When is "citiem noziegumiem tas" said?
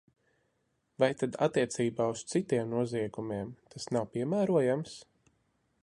2.33-3.89